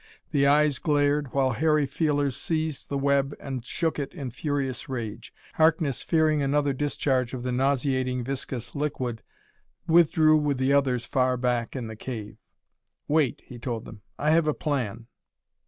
The 0.31 0.47
eyes 0.47 0.79
glared, 0.79 1.31
while 1.31 1.51
hairy 1.51 1.85
feelers 1.85 2.35
seized 2.35 2.89
the 2.89 2.97
web 2.97 3.35
and 3.39 3.63
shook 3.63 3.99
it 3.99 4.15
in 4.15 4.31
furious 4.31 4.89
rage. 4.89 5.31
Harkness, 5.53 6.01
fearing 6.01 6.41
another 6.41 6.73
discharge 6.73 7.35
of 7.35 7.43
the 7.43 7.51
nauseating, 7.51 8.23
viscous 8.23 8.73
liquid, 8.73 9.21
withdrew 9.85 10.37
with 10.37 10.57
the 10.57 10.73
others 10.73 11.05
far 11.05 11.37
back 11.37 11.75
in 11.75 11.85
the 11.85 11.95
cave. 11.95 12.37
"Wait," 13.07 13.43
he 13.45 13.59
told 13.59 13.85
them. 13.85 14.01
"I 14.17 14.31
have 14.31 14.47
a 14.47 14.55
plan." 14.55 15.05